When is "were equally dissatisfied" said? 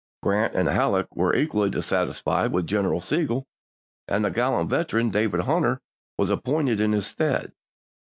1.15-2.51